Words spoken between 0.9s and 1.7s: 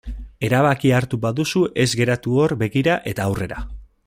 hartu baduzu